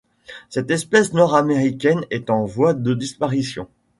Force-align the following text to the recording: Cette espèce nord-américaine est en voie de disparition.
Cette 0.49 0.71
espèce 0.71 1.13
nord-américaine 1.13 2.05
est 2.09 2.31
en 2.31 2.43
voie 2.43 2.73
de 2.73 2.95
disparition. 2.95 3.67